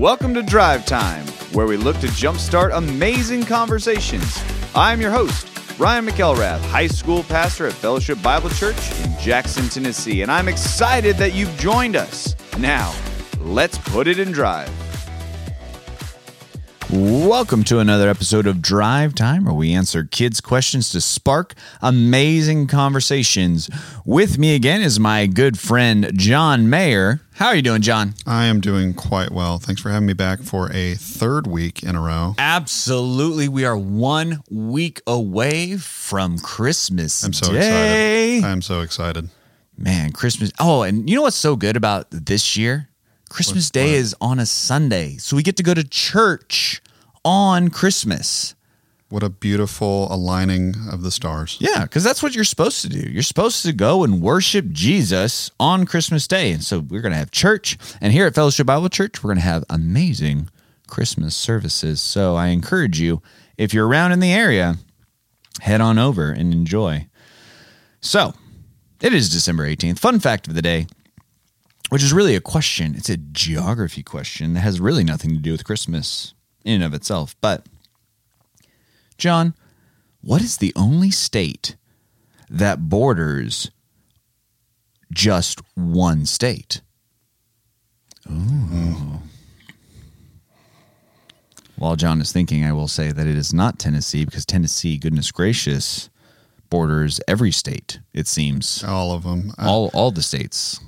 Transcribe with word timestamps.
Welcome 0.00 0.32
to 0.32 0.42
Drive 0.42 0.86
Time, 0.86 1.26
where 1.52 1.66
we 1.66 1.76
look 1.76 1.98
to 1.98 2.06
jumpstart 2.06 2.74
amazing 2.74 3.42
conversations. 3.42 4.42
I'm 4.74 4.98
your 4.98 5.10
host, 5.10 5.46
Ryan 5.78 6.06
McElrath, 6.06 6.60
high 6.70 6.86
school 6.86 7.22
pastor 7.24 7.66
at 7.66 7.74
Fellowship 7.74 8.16
Bible 8.22 8.48
Church 8.48 8.78
in 9.00 9.14
Jackson, 9.18 9.68
Tennessee, 9.68 10.22
and 10.22 10.32
I'm 10.32 10.48
excited 10.48 11.18
that 11.18 11.34
you've 11.34 11.54
joined 11.58 11.96
us. 11.96 12.34
Now, 12.56 12.94
let's 13.40 13.76
put 13.76 14.08
it 14.08 14.18
in 14.18 14.32
drive. 14.32 14.70
Welcome 16.92 17.62
to 17.64 17.78
another 17.78 18.08
episode 18.08 18.48
of 18.48 18.60
Drive 18.60 19.14
Time, 19.14 19.44
where 19.44 19.54
we 19.54 19.72
answer 19.72 20.02
kids' 20.02 20.40
questions 20.40 20.90
to 20.90 21.00
spark 21.00 21.54
amazing 21.80 22.66
conversations. 22.66 23.70
With 24.04 24.38
me 24.38 24.56
again 24.56 24.82
is 24.82 24.98
my 24.98 25.26
good 25.26 25.56
friend 25.56 26.10
John 26.14 26.68
Mayer. 26.68 27.20
How 27.34 27.46
are 27.46 27.54
you 27.54 27.62
doing, 27.62 27.82
John? 27.82 28.14
I 28.26 28.46
am 28.46 28.60
doing 28.60 28.92
quite 28.92 29.30
well. 29.30 29.58
Thanks 29.58 29.80
for 29.80 29.90
having 29.90 30.06
me 30.06 30.14
back 30.14 30.40
for 30.40 30.68
a 30.72 30.94
third 30.96 31.46
week 31.46 31.84
in 31.84 31.94
a 31.94 32.00
row. 32.00 32.34
Absolutely. 32.38 33.46
We 33.46 33.64
are 33.64 33.78
one 33.78 34.42
week 34.50 35.00
away 35.06 35.76
from 35.76 36.38
Christmas. 36.40 37.22
I'm 37.22 37.32
so 37.32 37.52
Day. 37.52 38.38
excited. 38.38 38.50
I'm 38.50 38.62
so 38.62 38.80
excited. 38.80 39.28
Man, 39.78 40.10
Christmas. 40.10 40.50
Oh, 40.58 40.82
and 40.82 41.08
you 41.08 41.14
know 41.14 41.22
what's 41.22 41.36
so 41.36 41.54
good 41.54 41.76
about 41.76 42.08
this 42.10 42.56
year? 42.56 42.89
Christmas 43.30 43.68
What- 43.68 43.72
Day 43.72 43.92
what? 43.92 43.98
is 44.00 44.14
on 44.20 44.38
a 44.38 44.44
Sunday. 44.46 45.16
So 45.16 45.36
we 45.36 45.42
get 45.42 45.56
to 45.56 45.62
go 45.62 45.72
to 45.72 45.82
church 45.84 46.82
on 47.24 47.70
Christmas. 47.70 48.54
What 49.08 49.22
a 49.24 49.28
beautiful 49.28 50.06
aligning 50.12 50.74
of 50.92 51.02
the 51.02 51.10
stars. 51.10 51.56
Yeah, 51.58 51.82
because 51.82 52.04
that's 52.04 52.22
what 52.22 52.34
you're 52.34 52.44
supposed 52.44 52.80
to 52.82 52.88
do. 52.88 53.00
You're 53.10 53.24
supposed 53.24 53.62
to 53.64 53.72
go 53.72 54.04
and 54.04 54.20
worship 54.20 54.66
Jesus 54.70 55.50
on 55.58 55.84
Christmas 55.86 56.28
Day. 56.28 56.52
And 56.52 56.62
so 56.62 56.78
we're 56.78 57.00
going 57.00 57.10
to 57.12 57.18
have 57.18 57.30
church. 57.32 57.76
And 58.00 58.12
here 58.12 58.26
at 58.26 58.34
Fellowship 58.36 58.66
Bible 58.66 58.88
Church, 58.88 59.22
we're 59.24 59.28
going 59.30 59.38
to 59.38 59.44
have 59.44 59.64
amazing 59.70 60.48
Christmas 60.86 61.34
services. 61.34 62.00
So 62.00 62.36
I 62.36 62.48
encourage 62.48 63.00
you, 63.00 63.20
if 63.58 63.74
you're 63.74 63.88
around 63.88 64.12
in 64.12 64.20
the 64.20 64.32
area, 64.32 64.76
head 65.60 65.80
on 65.80 65.98
over 65.98 66.30
and 66.30 66.52
enjoy. 66.52 67.08
So 68.00 68.34
it 69.00 69.12
is 69.12 69.28
December 69.28 69.66
18th. 69.66 69.98
Fun 69.98 70.20
fact 70.20 70.46
of 70.46 70.54
the 70.54 70.62
day, 70.62 70.86
which 71.90 72.02
is 72.02 72.12
really 72.12 72.34
a 72.34 72.40
question. 72.40 72.94
It's 72.96 73.10
a 73.10 73.16
geography 73.16 74.02
question 74.02 74.54
that 74.54 74.60
has 74.60 74.80
really 74.80 75.04
nothing 75.04 75.30
to 75.30 75.36
do 75.36 75.52
with 75.52 75.64
Christmas 75.64 76.34
in 76.64 76.76
and 76.76 76.84
of 76.84 76.94
itself. 76.94 77.36
But, 77.40 77.66
John, 79.18 79.54
what 80.22 80.40
is 80.40 80.56
the 80.56 80.72
only 80.76 81.10
state 81.10 81.76
that 82.48 82.88
borders 82.88 83.70
just 85.12 85.60
one 85.74 86.26
state? 86.26 86.80
Ooh. 88.30 89.20
While 91.76 91.96
John 91.96 92.20
is 92.20 92.30
thinking, 92.30 92.64
I 92.64 92.72
will 92.72 92.88
say 92.88 93.10
that 93.10 93.26
it 93.26 93.36
is 93.36 93.52
not 93.54 93.78
Tennessee 93.78 94.24
because 94.24 94.44
Tennessee, 94.44 94.98
goodness 94.98 95.32
gracious, 95.32 96.10
borders 96.68 97.20
every 97.26 97.50
state, 97.50 98.00
it 98.12 98.28
seems. 98.28 98.84
All 98.84 99.12
of 99.12 99.22
them. 99.24 99.52
All 99.58 99.90
all 99.94 100.10
the 100.10 100.22
states. 100.22 100.78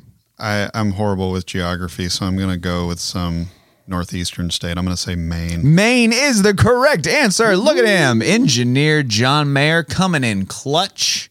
I, 0.43 0.69
I'm 0.75 0.91
horrible 0.93 1.31
with 1.31 1.47
geography, 1.47 2.09
so 2.09 2.27
I'm 2.27 2.37
going 2.37 2.51
to 2.51 2.57
go 2.59 2.87
with 2.89 2.98
some 3.01 3.47
northeastern 3.87 4.51
state. 4.51 4.77
I'm 4.77 4.85
going 4.85 4.97
to 4.97 5.01
say 5.01 5.15
Maine. 5.15 5.75
Maine 5.75 6.12
is 6.12 6.43
the 6.43 6.55
correct 6.55 7.07
answer. 7.07 7.57
Look 7.57 7.77
at 7.77 7.85
him. 7.87 8.21
Engineer 8.23 9.03
John 9.03 9.53
Mayer 9.53 9.83
coming 9.85 10.25
in 10.25 10.47
clutch 10.47 11.31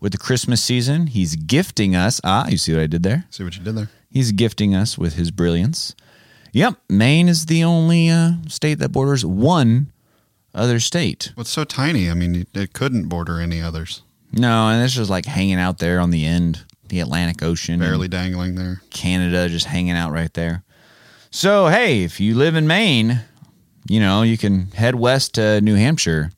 with 0.00 0.12
the 0.12 0.18
Christmas 0.18 0.62
season. 0.62 1.06
He's 1.08 1.36
gifting 1.36 1.94
us. 1.94 2.20
Ah, 2.24 2.48
you 2.48 2.58
see 2.58 2.72
what 2.72 2.82
I 2.82 2.86
did 2.86 3.02
there? 3.04 3.24
See 3.30 3.44
what 3.44 3.56
you 3.56 3.62
did 3.62 3.76
there? 3.76 3.88
He's 4.10 4.32
gifting 4.32 4.74
us 4.74 4.98
with 4.98 5.14
his 5.14 5.30
brilliance. 5.30 5.94
Yep, 6.52 6.74
Maine 6.88 7.28
is 7.28 7.46
the 7.46 7.64
only 7.64 8.08
uh, 8.08 8.32
state 8.48 8.74
that 8.78 8.90
borders 8.92 9.24
one 9.24 9.92
other 10.54 10.78
state. 10.78 11.32
What's 11.34 11.50
so 11.50 11.64
tiny? 11.64 12.08
I 12.10 12.14
mean, 12.14 12.34
it- 12.36 12.48
it 12.54 12.72
couldn't 12.72 13.08
border 13.08 13.40
any 13.40 13.60
others. 13.60 14.02
No, 14.32 14.68
and 14.68 14.82
it's 14.84 14.94
just 14.94 15.10
like 15.10 15.26
hanging 15.26 15.56
out 15.58 15.78
there 15.78 15.98
on 16.00 16.10
the 16.10 16.24
end, 16.24 16.64
the 16.94 17.00
Atlantic 17.00 17.42
Ocean. 17.42 17.80
Barely 17.80 18.06
dangling 18.06 18.54
there. 18.54 18.80
Canada 18.90 19.48
just 19.48 19.66
hanging 19.66 19.96
out 19.96 20.12
right 20.12 20.32
there. 20.34 20.62
So, 21.30 21.66
hey, 21.66 22.04
if 22.04 22.20
you 22.20 22.36
live 22.36 22.54
in 22.54 22.68
Maine, 22.68 23.20
you 23.88 23.98
know, 23.98 24.22
you 24.22 24.38
can 24.38 24.66
head 24.70 24.94
west 24.94 25.34
to 25.34 25.60
New 25.60 25.74
Hampshire. 25.74 26.30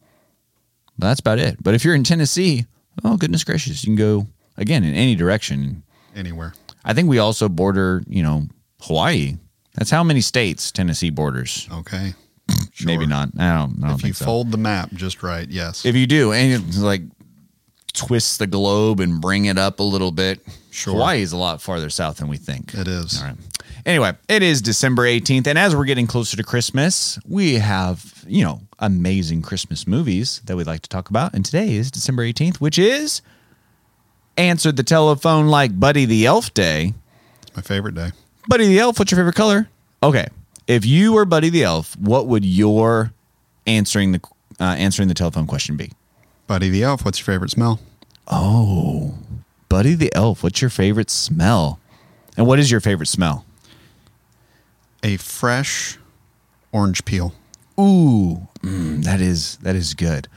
That's 0.99 1.21
about 1.21 1.39
it. 1.39 1.63
But 1.63 1.75
if 1.75 1.85
you're 1.85 1.95
in 1.95 2.05
Tennessee, 2.05 2.65
oh, 3.05 3.19
goodness 3.19 3.45
gracious, 3.45 3.85
you 3.85 3.89
can 3.89 3.97
go, 3.97 4.27
again, 4.57 4.83
in 4.83 4.95
any 4.95 5.15
direction. 5.15 5.83
Anywhere. 6.15 6.55
I 6.87 6.95
think 6.95 7.11
we 7.11 7.19
also 7.19 7.51
border, 7.51 8.03
you 8.09 8.23
know, 8.23 8.47
Hawaii. 8.81 9.37
That's 9.75 9.91
how 9.91 10.03
many 10.03 10.23
states 10.23 10.73
Tennessee 10.73 11.11
borders. 11.11 11.69
Okay. 11.71 12.15
Maybe 12.87 13.05
not. 13.05 13.29
I 13.39 13.53
don't, 13.53 13.85
I 13.85 13.89
don't 13.89 13.99
If 14.01 14.07
you 14.07 14.15
so. 14.15 14.25
fold 14.25 14.53
the 14.53 14.57
map 14.59 14.91
just 14.95 15.23
right, 15.23 15.47
yes. 15.51 15.85
if 15.85 15.95
you 15.95 16.07
do, 16.07 16.33
and 16.33 16.67
it's 16.67 16.79
like 16.79 17.03
twist 17.97 18.39
the 18.39 18.47
globe 18.47 19.01
and 19.01 19.21
bring 19.21 19.47
it 19.47 19.59
up 19.59 19.81
a 19.81 19.83
little 19.83 20.13
bit, 20.13 20.41
Sure. 20.71 20.93
Hawaii 20.93 21.23
is 21.23 21.33
a 21.33 21.37
lot 21.37 21.63
farther 21.63 21.89
south 21.91 22.19
than 22.19 22.29
we 22.29 22.37
think. 22.37 22.75
it 22.75 22.87
is. 22.87 23.21
All 23.21 23.29
right. 23.29 23.37
Anyway, 23.87 24.13
it 24.29 24.43
is 24.43 24.61
December 24.61 25.05
18th, 25.05 25.47
and 25.47 25.59
as 25.59 25.75
we're 25.75 25.85
getting 25.85 26.07
closer 26.07 26.37
to 26.37 26.43
Christmas, 26.43 27.19
we 27.27 27.55
have, 27.55 28.25
you 28.27 28.45
know, 28.45 28.61
amazing 28.81 29.43
Christmas 29.43 29.87
movies 29.87 30.41
that 30.45 30.57
we'd 30.57 30.67
like 30.67 30.83
to 30.83 30.89
talk 30.89 31.09
about. 31.09 31.35
And 31.35 31.45
today 31.45 31.75
is 31.75 31.91
December 31.91 32.25
18th, 32.25 32.57
which 32.57 32.79
is 32.79 33.23
Answered 34.37 34.77
the 34.77 34.83
Telephone 34.83 35.47
Like 35.47 35.79
Buddy 35.81 36.05
the 36.05 36.27
Elf 36.27 36.53
Day. 36.53 36.93
It's 37.43 37.57
my 37.57 37.63
favorite 37.63 37.95
day. 37.95 38.11
Buddy 38.49 38.67
the 38.67 38.79
Elf, 38.81 38.99
what's 38.99 39.11
your 39.11 39.19
favorite 39.19 39.35
color? 39.37 39.69
Okay. 40.03 40.27
If 40.67 40.85
you 40.85 41.13
were 41.15 41.25
Buddy 41.25 41.49
the 41.49 41.63
Elf, 41.63 41.97
what 41.97 42.27
would 42.27 42.45
your 42.45 43.13
answering 43.67 44.13
the 44.13 44.21
uh, 44.61 44.65
answering 44.65 45.09
the 45.09 45.15
telephone 45.15 45.47
question 45.47 45.77
be? 45.77 45.91
Buddy 46.47 46.69
the 46.69 46.83
Elf, 46.83 47.05
what's 47.05 47.19
your 47.19 47.25
favorite 47.25 47.51
smell? 47.51 47.81
Oh, 48.29 49.15
Buddy 49.69 49.95
the 49.95 50.15
Elf, 50.15 50.43
what's 50.43 50.61
your 50.61 50.71
favorite 50.71 51.11
smell? 51.11 51.81
And 52.37 52.47
what 52.47 52.59
is 52.59 52.71
your 52.71 52.81
favorite 52.81 53.07
smell? 53.07 53.45
A 55.03 55.17
fresh 55.17 55.99
orange 56.73 57.05
peel. 57.05 57.33
Ooh, 57.79 58.49
mm, 58.61 59.03
that 59.05 59.21
is 59.21 59.57
that 59.59 59.77
is 59.77 59.95
good. 59.95 60.29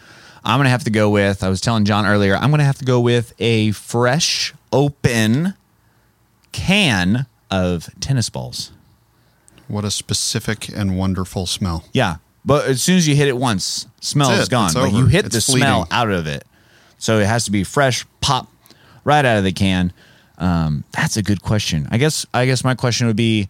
I'm 0.44 0.60
gonna 0.60 0.70
have 0.70 0.84
to 0.86 0.90
go 0.90 1.10
with. 1.10 1.44
I 1.44 1.50
was 1.50 1.62
telling 1.62 1.86
John 1.86 2.06
earlier. 2.06 2.36
I'm 2.36 2.50
gonna 2.52 2.64
have 2.64 2.78
to 2.80 2.86
go 2.86 3.00
with 3.00 3.34
a 3.40 3.72
fresh, 3.72 4.54
open 4.72 5.54
can 6.52 7.28
of 7.52 7.90
tennis 8.00 8.30
balls. 8.30 8.72
What 9.68 9.86
a 9.86 9.92
specific 9.92 10.68
and 10.70 10.98
wonderful 10.98 11.46
smell. 11.46 11.86
Yeah, 11.94 12.18
but 12.50 12.66
as 12.66 12.82
soon 12.82 12.98
as 12.98 13.08
you 13.08 13.16
hit 13.16 13.28
it 13.28 13.38
once, 13.38 13.88
smell 14.02 14.30
That's 14.30 14.42
is 14.42 14.48
it. 14.48 14.52
gone. 14.52 14.66
It's 14.68 14.76
Like 14.76 14.88
over. 14.92 14.98
you 14.98 15.06
hit 15.06 15.26
It's 15.26 15.36
the 15.36 15.42
smell 15.42 15.88
out 15.92 16.10
of 16.12 16.28
it, 16.28 16.46
so 16.98 17.20
it 17.20 17.26
has 17.26 17.46
to 17.46 17.52
be 17.52 17.64
fresh, 17.64 18.06
pop, 18.22 18.52
right 19.06 19.24
out 19.24 19.38
of 19.38 19.44
the 19.44 19.52
can. 19.54 19.94
Um, 20.38 20.84
that's 20.92 21.16
a 21.18 21.24
good 21.24 21.42
question. 21.42 21.88
I 21.92 21.98
guess. 21.98 22.26
I 22.34 22.46
guess 22.46 22.64
my 22.64 22.76
question 22.76 23.08
would 23.08 23.16
be, 23.16 23.50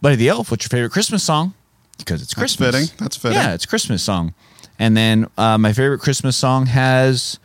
Buddy 0.00 0.16
the 0.16 0.28
Elf, 0.28 0.50
what's 0.50 0.64
your 0.64 0.68
favorite 0.70 0.90
Christmas 0.92 1.22
song? 1.22 1.54
Because 1.98 2.22
it's 2.22 2.34
That's 2.34 2.56
Christmas. 2.56 2.74
fitting. 2.90 2.96
That's 2.98 3.16
fitting. 3.16 3.38
Yeah, 3.38 3.54
it's 3.54 3.66
Christmas 3.66 4.02
song. 4.02 4.34
And 4.78 4.96
then 4.96 5.26
uh, 5.38 5.58
my 5.58 5.72
favorite 5.72 6.00
Christmas 6.00 6.36
song 6.36 6.66
has 6.66 7.38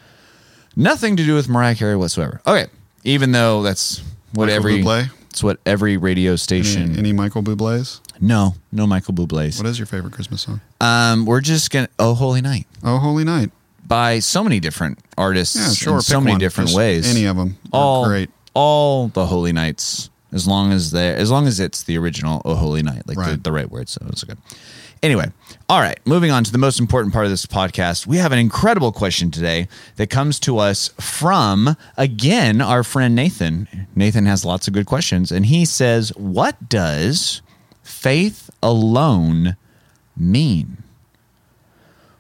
nothing 0.75 1.15
to 1.17 1.23
do 1.25 1.35
with 1.35 1.47
Mariah 1.49 1.75
Carey 1.75 1.95
whatsoever. 1.95 2.41
Okay, 2.47 2.67
even 3.03 3.31
though 3.31 3.61
that's 3.61 3.99
what 4.33 4.45
Michael 4.45 4.55
every 4.55 4.81
Bublé? 4.83 5.09
it's 5.29 5.43
what 5.43 5.59
every 5.65 5.97
radio 5.97 6.35
station. 6.35 6.83
Any, 6.91 6.97
any 6.99 7.13
Michael 7.13 7.43
Bublé's? 7.43 8.01
No, 8.19 8.55
no 8.71 8.87
Michael 8.87 9.13
Bublé's. 9.13 9.57
What 9.57 9.67
is 9.67 9.79
your 9.79 9.85
favorite 9.85 10.13
Christmas 10.13 10.41
song? 10.41 10.61
Um, 10.81 11.25
we're 11.25 11.41
just 11.41 11.71
gonna 11.71 11.89
Oh 11.99 12.13
Holy 12.13 12.41
Night 12.41 12.67
Oh, 12.83 12.97
Holy 12.97 13.23
Night. 13.23 13.51
by 13.87 14.19
so 14.19 14.43
many 14.43 14.59
different 14.59 14.99
artists 15.17 15.55
Yeah, 15.55 15.71
sure. 15.73 15.95
in 15.95 16.01
so 16.01 16.15
pick 16.17 16.23
many 16.25 16.33
one. 16.33 16.39
different 16.39 16.67
Just 16.69 16.77
ways. 16.77 17.09
Any 17.09 17.25
of 17.25 17.37
them. 17.37 17.57
are 17.73 17.79
all 17.79 18.05
great. 18.07 18.29
all 18.53 19.07
the 19.09 19.25
Holy 19.25 19.51
Nights, 19.53 20.09
as 20.31 20.47
long 20.47 20.71
as 20.71 20.91
they 20.91 21.13
as 21.13 21.31
long 21.31 21.47
as 21.47 21.59
it's 21.59 21.83
the 21.83 21.97
original 21.97 22.41
Oh 22.45 22.55
Holy 22.55 22.83
Night, 22.83 23.03
like 23.07 23.17
the, 23.17 23.23
Right. 23.23 23.43
the 23.43 23.51
right 23.51 23.69
word. 23.71 23.89
So 23.89 24.05
it's 24.09 24.23
okay. 24.23 24.39
Anyway, 25.03 25.31
all 25.69 25.79
right. 25.79 25.99
Moving 26.05 26.31
on 26.31 26.43
to 26.43 26.51
the 26.51 26.57
most 26.57 26.79
important 26.79 27.13
part 27.13 27.25
of 27.25 27.29
this 27.31 27.45
podcast, 27.45 28.07
we 28.07 28.17
have 28.17 28.31
an 28.31 28.39
incredible 28.39 28.91
question 28.91 29.29
today 29.29 29.67
that 29.97 30.09
comes 30.09 30.39
to 30.39 30.57
us 30.57 30.89
from 30.99 31.75
again 31.97 32.61
our 32.61 32.83
friend 32.83 33.13
Nathan. 33.13 33.67
Nathan 33.95 34.25
has 34.25 34.43
lots 34.43 34.67
of 34.67 34.73
good 34.73 34.87
questions, 34.87 35.31
and 35.31 35.45
he 35.45 35.65
says, 35.65 36.11
"What 36.17 36.67
does 36.67 37.41
faith 37.87 38.49
alone 38.61 39.55
mean?" 40.15 40.83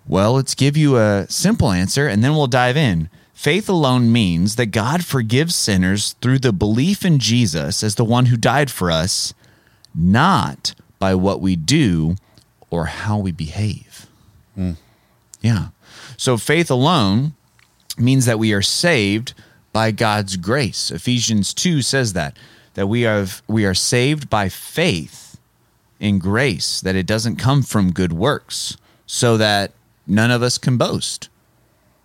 Well, 0.07 0.33
let's 0.33 0.55
give 0.55 0.77
you 0.77 0.97
a 0.97 1.25
simple 1.29 1.71
answer 1.71 2.07
and 2.07 2.23
then 2.23 2.33
we'll 2.33 2.47
dive 2.47 2.77
in. 2.77 3.09
Faith 3.33 3.69
alone 3.69 4.11
means 4.11 4.55
that 4.55 4.67
God 4.67 5.05
forgives 5.05 5.53
sinners 5.53 6.15
through 6.21 6.39
the 6.39 6.53
belief 6.53 7.05
in 7.05 7.19
Jesus 7.19 7.83
as 7.83 7.95
the 7.95 8.05
one 8.05 8.27
who 8.27 8.37
died 8.37 8.71
for 8.71 8.89
us, 8.89 9.33
not 9.93 10.73
by 10.97 11.13
what 11.13 11.41
we 11.41 11.55
do 11.55 12.15
or 12.69 12.85
how 12.85 13.17
we 13.17 13.31
behave. 13.31 14.07
Hmm. 14.55 14.71
Yeah. 15.41 15.67
So 16.15 16.37
faith 16.37 16.71
alone 16.71 17.33
means 17.97 18.25
that 18.25 18.39
we 18.39 18.53
are 18.53 18.61
saved 18.61 19.33
by 19.71 19.91
God's 19.91 20.37
grace. 20.37 20.89
Ephesians 20.89 21.53
2 21.53 21.81
says 21.81 22.13
that 22.13 22.35
that 22.73 22.87
we 22.87 23.05
are 23.05 23.25
we 23.47 23.65
are 23.65 23.73
saved 23.73 24.29
by 24.29 24.49
faith 24.49 25.26
in 25.99 26.19
grace, 26.19 26.81
that 26.81 26.95
it 26.95 27.05
doesn't 27.05 27.37
come 27.37 27.63
from 27.63 27.91
good 27.91 28.13
works, 28.13 28.77
so 29.05 29.37
that 29.37 29.71
none 30.05 30.31
of 30.31 30.41
us 30.41 30.57
can 30.57 30.77
boast. 30.77 31.29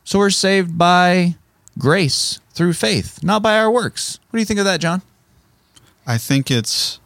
So 0.04 0.18
we're 0.18 0.30
saved 0.30 0.76
by 0.76 1.36
grace 1.78 2.40
through 2.52 2.74
faith, 2.74 3.22
not 3.22 3.42
by 3.42 3.58
our 3.58 3.70
works. 3.70 4.18
What 4.30 4.38
do 4.38 4.40
you 4.40 4.46
think 4.46 4.58
of 4.58 4.66
that, 4.66 4.80
John? 4.80 5.02
I 6.06 6.18
think 6.18 6.50
it's 6.50 6.98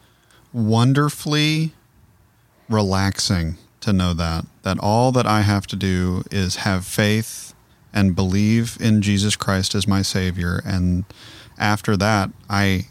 wonderfully 0.53 1.73
relaxing 2.69 3.57
to 3.81 3.93
know 3.93 4.15
that 4.15 4.45
that 4.63 4.79
all 4.81 5.13
that 5.13 5.27
I 5.27 5.43
have 5.43 5.67
to 5.69 5.77
do 5.77 6.25
is 6.31 6.57
have 6.57 6.85
faith 6.85 7.55
and 7.93 8.17
believe 8.17 8.77
in 8.81 9.03
Jesus 9.03 9.37
Christ 9.37 9.75
as 9.75 9.87
my 9.87 10.03
savior 10.03 10.61
and 10.65 11.05
after 11.59 11.97
that 11.99 12.31
I 12.51 12.87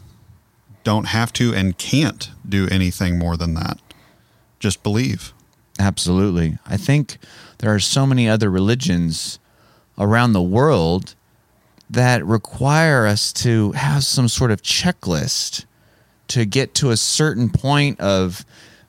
don't 0.84 1.06
have 1.08 1.32
to 1.34 1.52
and 1.54 1.76
can't 1.76 2.30
do 2.48 2.68
anything 2.70 3.18
more 3.18 3.36
than 3.36 3.54
that. 3.54 3.78
Just 4.58 4.82
believe. 4.82 5.32
Absolutely. 5.78 6.58
I 6.66 6.76
think 6.76 7.18
there 7.58 7.74
are 7.74 7.80
so 7.80 8.06
many 8.06 8.28
other 8.28 8.50
religions 8.50 9.38
around 9.98 10.32
the 10.32 10.42
world 10.42 11.14
that 11.88 12.24
require 12.24 13.06
us 13.06 13.32
to 13.32 13.72
have 13.72 14.04
some 14.04 14.28
sort 14.28 14.50
of 14.50 14.62
checklist 14.62 15.64
to 16.28 16.44
get 16.44 16.74
to 16.74 16.90
a 16.90 16.96
certain 16.96 17.48
point 17.48 18.00
of 18.00 18.44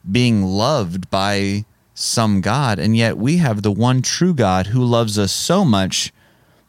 being 0.09 0.43
loved 0.43 1.09
by 1.09 1.65
some 1.93 2.41
God. 2.41 2.79
And 2.79 2.95
yet 2.95 3.17
we 3.17 3.37
have 3.37 3.61
the 3.61 3.71
one 3.71 4.01
true 4.01 4.33
God 4.33 4.67
who 4.67 4.83
loves 4.83 5.19
us 5.19 5.31
so 5.31 5.63
much 5.63 6.11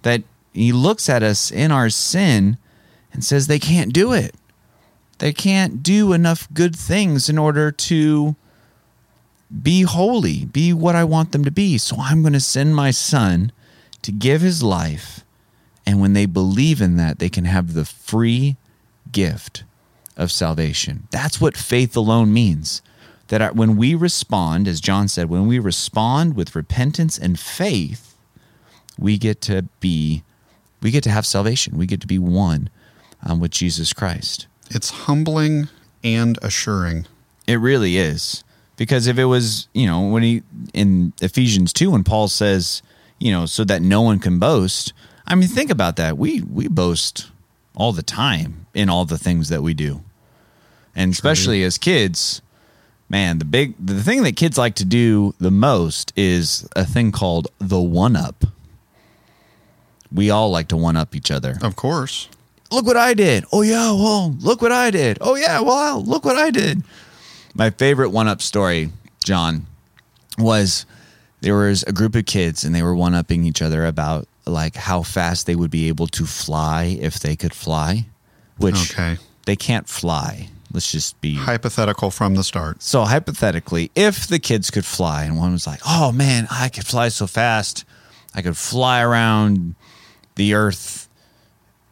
that 0.02 0.22
he 0.52 0.72
looks 0.72 1.08
at 1.08 1.22
us 1.22 1.50
in 1.50 1.70
our 1.70 1.90
sin 1.90 2.58
and 3.12 3.24
says 3.24 3.46
they 3.46 3.58
can't 3.58 3.92
do 3.92 4.12
it. 4.12 4.34
They 5.18 5.32
can't 5.32 5.82
do 5.82 6.12
enough 6.12 6.48
good 6.52 6.76
things 6.76 7.28
in 7.28 7.38
order 7.38 7.70
to 7.70 8.36
be 9.62 9.82
holy, 9.82 10.44
be 10.44 10.72
what 10.72 10.94
I 10.94 11.04
want 11.04 11.32
them 11.32 11.44
to 11.44 11.50
be. 11.50 11.78
So 11.78 11.96
I'm 11.98 12.22
going 12.22 12.34
to 12.34 12.40
send 12.40 12.76
my 12.76 12.90
son 12.90 13.52
to 14.02 14.12
give 14.12 14.40
his 14.40 14.62
life. 14.62 15.24
And 15.86 16.00
when 16.00 16.12
they 16.12 16.26
believe 16.26 16.82
in 16.82 16.96
that, 16.96 17.18
they 17.18 17.28
can 17.28 17.46
have 17.46 17.72
the 17.72 17.84
free 17.84 18.56
gift 19.10 19.64
of 20.16 20.30
salvation. 20.30 21.08
That's 21.10 21.40
what 21.40 21.56
faith 21.56 21.96
alone 21.96 22.32
means. 22.32 22.82
That 23.28 23.56
when 23.56 23.76
we 23.76 23.94
respond, 23.94 24.68
as 24.68 24.80
John 24.80 25.08
said, 25.08 25.28
when 25.28 25.46
we 25.46 25.58
respond 25.58 26.34
with 26.34 26.56
repentance 26.56 27.18
and 27.18 27.38
faith, 27.38 28.16
we 28.98 29.16
get 29.18 29.40
to 29.42 29.62
be, 29.80 30.22
we 30.82 30.90
get 30.90 31.04
to 31.04 31.10
have 31.10 31.26
salvation. 31.26 31.78
We 31.78 31.86
get 31.86 32.00
to 32.00 32.06
be 32.06 32.18
one 32.18 32.68
um, 33.24 33.40
with 33.40 33.50
Jesus 33.50 33.92
Christ. 33.92 34.46
It's 34.70 34.90
humbling 34.90 35.68
and 36.02 36.38
assuring. 36.42 37.06
It 37.46 37.56
really 37.56 37.96
is. 37.96 38.44
Because 38.78 39.08
if 39.08 39.18
it 39.18 39.24
was, 39.24 39.68
you 39.74 39.86
know, 39.86 40.08
when 40.08 40.22
he 40.22 40.42
in 40.72 41.12
Ephesians 41.20 41.74
2 41.74 41.90
when 41.90 42.04
Paul 42.04 42.28
says, 42.28 42.80
you 43.18 43.30
know, 43.32 43.44
so 43.44 43.64
that 43.64 43.82
no 43.82 44.00
one 44.00 44.20
can 44.20 44.38
boast, 44.38 44.94
I 45.26 45.34
mean 45.34 45.48
think 45.48 45.70
about 45.70 45.96
that. 45.96 46.16
We 46.16 46.40
we 46.40 46.68
boast 46.68 47.30
all 47.76 47.92
the 47.92 48.04
time 48.04 48.66
in 48.72 48.88
all 48.88 49.04
the 49.04 49.18
things 49.18 49.50
that 49.50 49.62
we 49.62 49.74
do. 49.74 50.02
And 50.94 51.12
especially 51.12 51.62
as 51.64 51.76
kids, 51.76 52.40
man, 53.08 53.38
the 53.40 53.44
big 53.44 53.74
the 53.84 54.00
thing 54.02 54.22
that 54.22 54.36
kids 54.36 54.56
like 54.56 54.76
to 54.76 54.84
do 54.84 55.34
the 55.38 55.50
most 55.50 56.12
is 56.16 56.66
a 56.76 56.86
thing 56.86 57.10
called 57.10 57.48
the 57.58 57.80
one 57.80 58.14
up. 58.14 58.44
We 60.12 60.30
all 60.30 60.50
like 60.50 60.68
to 60.68 60.76
one 60.76 60.96
up 60.96 61.16
each 61.16 61.32
other. 61.32 61.58
Of 61.60 61.74
course. 61.74 62.28
Look 62.70 62.86
what 62.86 62.96
I 62.96 63.12
did. 63.14 63.44
Oh 63.52 63.62
yeah, 63.62 63.90
well, 63.90 64.36
look 64.40 64.62
what 64.62 64.72
I 64.72 64.92
did. 64.92 65.18
Oh 65.20 65.34
yeah, 65.34 65.60
well, 65.60 66.00
look 66.02 66.24
what 66.24 66.36
I 66.36 66.50
did. 66.50 66.84
My 67.58 67.70
favorite 67.70 68.10
one 68.10 68.28
up 68.28 68.40
story, 68.40 68.92
John, 69.24 69.66
was 70.38 70.86
there 71.40 71.56
was 71.56 71.82
a 71.82 71.92
group 71.92 72.14
of 72.14 72.24
kids 72.24 72.64
and 72.64 72.72
they 72.74 72.82
were 72.82 72.94
one 72.94 73.14
upping 73.14 73.44
each 73.44 73.60
other 73.60 73.84
about 73.84 74.28
like 74.46 74.76
how 74.76 75.02
fast 75.02 75.46
they 75.46 75.56
would 75.56 75.70
be 75.70 75.88
able 75.88 76.06
to 76.06 76.24
fly 76.24 76.96
if 77.00 77.18
they 77.18 77.36
could 77.36 77.52
fly, 77.52 78.06
which 78.56 78.92
Okay. 78.92 79.18
they 79.46 79.56
can't 79.56 79.88
fly. 79.88 80.48
Let's 80.72 80.92
just 80.92 81.20
be 81.20 81.34
Hypothetical 81.34 82.10
from 82.10 82.34
the 82.34 82.44
start. 82.44 82.82
so 82.82 83.04
hypothetically, 83.04 83.90
if 83.94 84.26
the 84.26 84.38
kids 84.38 84.70
could 84.70 84.84
fly, 84.84 85.24
and 85.24 85.36
one 85.38 85.52
was 85.52 85.66
like, 85.66 85.80
"Oh 85.86 86.12
man, 86.12 86.46
I 86.50 86.68
could 86.68 86.86
fly 86.86 87.08
so 87.08 87.26
fast, 87.26 87.84
I 88.34 88.42
could 88.42 88.56
fly 88.56 89.00
around 89.00 89.74
the 90.34 90.52
Earth 90.54 91.08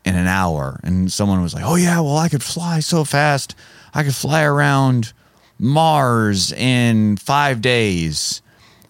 in 0.04 0.14
an 0.14 0.26
hour," 0.26 0.78
and 0.84 1.10
someone 1.10 1.42
was 1.42 1.54
like, 1.54 1.64
"Oh 1.64 1.76
yeah, 1.76 2.00
well 2.00 2.18
I 2.18 2.28
could 2.28 2.42
fly 2.42 2.80
so 2.80 3.02
fast, 3.04 3.54
I 3.94 4.02
could 4.04 4.14
fly 4.14 4.42
around 4.42 5.12
Mars 5.58 6.52
in 6.52 7.16
five 7.16 7.60
days," 7.60 8.42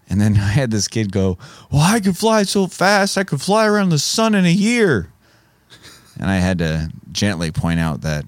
and 0.08 0.20
then 0.20 0.36
I 0.36 0.48
had 0.48 0.70
this 0.70 0.88
kid 0.88 1.12
go, 1.12 1.38
"Well, 1.70 1.82
I 1.82 2.00
could 2.00 2.16
fly 2.16 2.42
so 2.44 2.66
fast, 2.66 3.18
I 3.18 3.24
could 3.24 3.40
fly 3.40 3.66
around 3.66 3.90
the 3.90 3.98
sun 3.98 4.34
in 4.34 4.44
a 4.44 4.50
year," 4.50 5.10
and 6.18 6.30
I 6.30 6.36
had 6.36 6.58
to 6.58 6.90
gently 7.12 7.50
point 7.50 7.80
out 7.80 8.02
that 8.02 8.24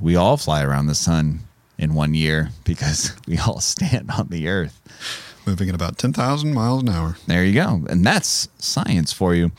we 0.00 0.16
all 0.16 0.36
fly 0.36 0.62
around 0.64 0.86
the 0.86 0.94
sun 0.94 1.40
in 1.78 1.94
one 1.94 2.14
year 2.14 2.50
because 2.64 3.12
we 3.26 3.38
all 3.38 3.60
stand 3.60 4.10
on 4.10 4.28
the 4.28 4.48
earth. 4.48 4.80
Moving 5.44 5.68
at 5.68 5.74
about 5.74 5.98
10,000 5.98 6.54
miles 6.54 6.82
an 6.82 6.88
hour. 6.88 7.16
There 7.26 7.44
you 7.44 7.52
go. 7.52 7.84
And 7.90 8.06
that's 8.06 8.48
science 8.58 9.12
for 9.12 9.34
you. 9.34 9.50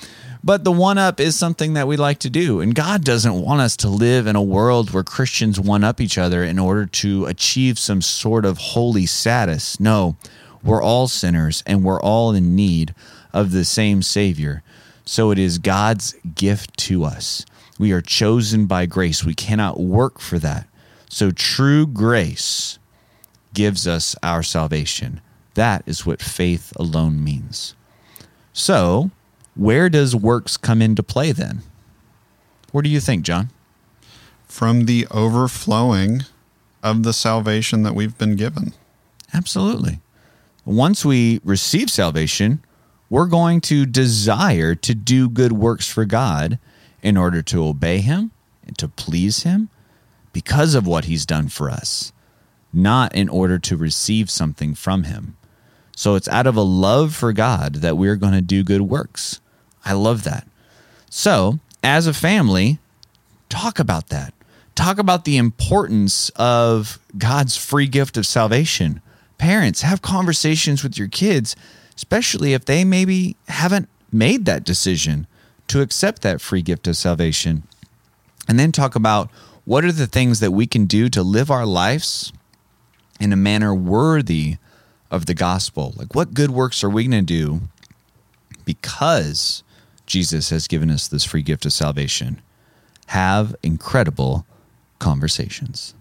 But 0.43 0.65
the 0.65 0.71
one 0.71 0.97
up 0.97 1.21
is 1.21 1.37
something 1.37 1.73
that 1.73 1.87
we 1.87 1.95
like 1.95 2.19
to 2.19 2.29
do. 2.29 2.59
And 2.59 2.75
God 2.75 3.05
doesn't 3.05 3.41
want 3.41 3.61
us 3.61 3.77
to 3.77 3.87
live 3.89 4.27
in 4.27 4.35
a 4.35 4.43
world 4.43 4.91
where 4.91 5.03
Christians 5.03 5.59
one 5.59 5.85
up 5.85 6.01
each 6.01 6.17
other 6.17 6.43
in 6.43 6.59
order 6.59 6.85
to 6.85 7.25
achieve 7.25 7.79
some 7.79 8.01
sort 8.01 8.43
of 8.43 8.57
holy 8.57 9.05
status. 9.05 9.79
No, 9.79 10.17
we're 10.61 10.83
all 10.83 11.07
sinners 11.07 11.63
and 11.65 11.83
we're 11.83 12.01
all 12.01 12.33
in 12.33 12.55
need 12.55 12.93
of 13.31 13.51
the 13.51 13.63
same 13.63 14.01
Savior. 14.01 14.63
So 15.05 15.31
it 15.31 15.39
is 15.39 15.59
God's 15.59 16.13
gift 16.35 16.77
to 16.79 17.05
us. 17.05 17.45
We 17.79 17.93
are 17.93 18.01
chosen 18.01 18.65
by 18.65 18.85
grace. 18.85 19.23
We 19.23 19.33
cannot 19.33 19.79
work 19.79 20.19
for 20.19 20.39
that. 20.39 20.67
So 21.09 21.31
true 21.31 21.87
grace 21.87 22.79
gives 23.53 23.87
us 23.87 24.15
our 24.21 24.43
salvation. 24.43 25.21
That 25.53 25.83
is 25.85 26.05
what 26.05 26.21
faith 26.21 26.73
alone 26.75 27.23
means. 27.23 27.75
So, 28.51 29.11
where 29.55 29.89
does 29.89 30.15
works 30.15 30.57
come 30.57 30.81
into 30.81 31.03
play 31.03 31.31
then? 31.31 31.61
What 32.71 32.83
do 32.83 32.89
you 32.89 32.99
think, 32.99 33.23
John? 33.23 33.49
From 34.47 34.85
the 34.85 35.07
overflowing 35.11 36.23
of 36.81 37.03
the 37.03 37.13
salvation 37.13 37.83
that 37.83 37.95
we've 37.95 38.17
been 38.17 38.35
given. 38.35 38.73
Absolutely. 39.33 39.99
Once 40.65 41.03
we 41.03 41.39
receive 41.43 41.89
salvation, 41.89 42.63
we're 43.09 43.27
going 43.27 43.61
to 43.61 43.85
desire 43.85 44.75
to 44.75 44.95
do 44.95 45.29
good 45.29 45.51
works 45.51 45.87
for 45.87 46.05
God 46.05 46.57
in 47.01 47.17
order 47.17 47.41
to 47.43 47.63
obey 47.65 47.99
Him 47.99 48.31
and 48.65 48.77
to 48.77 48.87
please 48.87 49.43
Him 49.43 49.69
because 50.31 50.73
of 50.73 50.87
what 50.87 51.05
He's 51.05 51.25
done 51.25 51.49
for 51.49 51.69
us, 51.69 52.11
not 52.71 53.13
in 53.13 53.29
order 53.29 53.59
to 53.59 53.77
receive 53.77 54.29
something 54.29 54.73
from 54.73 55.03
Him. 55.03 55.37
So 55.95 56.15
it's 56.15 56.27
out 56.27 56.47
of 56.47 56.55
a 56.55 56.61
love 56.61 57.15
for 57.15 57.33
God 57.33 57.75
that 57.75 57.97
we're 57.97 58.15
going 58.15 58.33
to 58.33 58.41
do 58.41 58.63
good 58.63 58.81
works. 58.81 59.39
I 59.85 59.93
love 59.93 60.23
that. 60.23 60.47
So, 61.09 61.59
as 61.83 62.07
a 62.07 62.13
family, 62.13 62.79
talk 63.49 63.77
about 63.77 64.09
that. 64.09 64.33
Talk 64.75 64.97
about 64.97 65.25
the 65.25 65.37
importance 65.37 66.29
of 66.35 66.99
God's 67.17 67.55
free 67.55 67.87
gift 67.87 68.17
of 68.17 68.25
salvation. 68.25 69.01
Parents, 69.37 69.81
have 69.81 70.01
conversations 70.01 70.81
with 70.81 70.97
your 70.97 71.07
kids, 71.07 71.55
especially 71.95 72.53
if 72.53 72.65
they 72.65 72.83
maybe 72.83 73.35
haven't 73.47 73.89
made 74.11 74.45
that 74.45 74.63
decision 74.63 75.27
to 75.67 75.81
accept 75.81 76.21
that 76.21 76.41
free 76.41 76.61
gift 76.61 76.87
of 76.87 76.97
salvation. 76.97 77.63
And 78.47 78.57
then 78.57 78.71
talk 78.71 78.95
about 78.95 79.29
what 79.65 79.85
are 79.85 79.91
the 79.91 80.07
things 80.07 80.39
that 80.39 80.51
we 80.51 80.65
can 80.65 80.85
do 80.85 81.09
to 81.09 81.21
live 81.21 81.51
our 81.51 81.65
lives 81.65 82.33
in 83.19 83.31
a 83.31 83.37
manner 83.37 83.73
worthy 83.73 84.57
of 85.13 85.27
the 85.27 85.35
gospel. 85.35 85.93
Like, 85.95 86.15
what 86.15 86.33
good 86.33 86.49
works 86.49 86.83
are 86.83 86.89
we 86.89 87.07
going 87.07 87.25
to 87.25 87.33
do 87.33 87.61
because 88.65 89.63
Jesus 90.07 90.49
has 90.49 90.67
given 90.67 90.89
us 90.89 91.07
this 91.07 91.23
free 91.23 91.43
gift 91.43 91.65
of 91.67 91.71
salvation? 91.71 92.41
Have 93.07 93.55
incredible 93.61 94.45
conversations. 94.97 95.93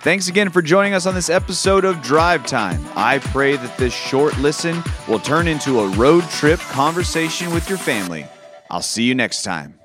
Thanks 0.00 0.26
again 0.28 0.50
for 0.50 0.62
joining 0.62 0.94
us 0.94 1.06
on 1.06 1.14
this 1.14 1.30
episode 1.30 1.84
of 1.84 2.02
Drive 2.02 2.44
Time. 2.46 2.84
I 2.96 3.18
pray 3.18 3.56
that 3.56 3.78
this 3.78 3.94
short 3.94 4.36
listen 4.38 4.82
will 5.06 5.18
turn 5.20 5.46
into 5.46 5.80
a 5.80 5.88
road 5.90 6.24
trip 6.24 6.58
conversation 6.60 7.52
with 7.52 7.68
your 7.68 7.78
family. 7.78 8.26
I'll 8.70 8.82
see 8.82 9.04
you 9.04 9.14
next 9.14 9.42
time. 9.42 9.78